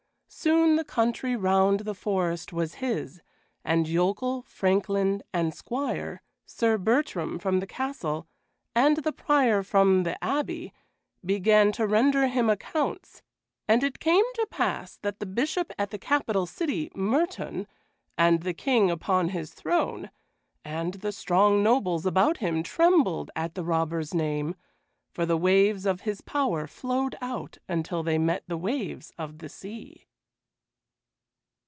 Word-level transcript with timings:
Soon 0.33 0.77
the 0.77 0.85
country 0.85 1.35
round 1.35 1.81
the 1.81 1.93
forest 1.93 2.53
was 2.53 2.75
his, 2.75 3.21
and 3.65 3.85
yokel, 3.85 4.43
franklin, 4.43 5.21
and 5.33 5.53
squire, 5.53 6.21
Sir 6.45 6.77
Bertram 6.77 7.37
from 7.37 7.59
the 7.59 7.67
Castle, 7.67 8.25
and 8.73 8.97
the 9.03 9.11
Prior 9.11 9.61
from 9.61 10.03
the 10.03 10.15
Abbey, 10.23 10.73
began 11.23 11.73
to 11.73 11.85
render 11.85 12.27
him 12.27 12.49
accounts, 12.49 13.21
and 13.67 13.83
it 13.83 13.99
came 13.99 14.23
to 14.35 14.47
pass 14.49 14.95
that 15.01 15.19
the 15.19 15.25
Bishop 15.25 15.71
at 15.77 15.91
the 15.91 15.99
capital 15.99 16.45
city, 16.45 16.89
Mertoun, 16.95 17.67
and 18.17 18.41
the 18.41 18.53
King 18.53 18.89
upon 18.89 19.29
his 19.29 19.53
throne, 19.53 20.09
and 20.63 20.93
the 20.95 21.11
strong 21.11 21.61
nobles 21.61 22.05
about 22.05 22.37
him 22.37 22.63
trembled 22.63 23.29
at 23.35 23.53
the 23.53 23.65
robber's 23.65 24.13
name, 24.13 24.55
for 25.11 25.25
the 25.25 25.37
waves 25.37 25.85
of 25.85 26.01
his 26.01 26.21
power 26.21 26.67
flowed 26.67 27.17
out 27.19 27.57
until 27.67 28.01
they 28.01 28.17
met 28.17 28.45
the 28.47 28.57
waves 28.57 29.11
of 29.17 29.39
the 29.39 29.49
sea. 29.49 30.07